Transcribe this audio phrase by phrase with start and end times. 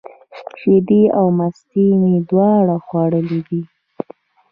[0.59, 3.61] شیدې او مستې مي دواړي خوښي دي.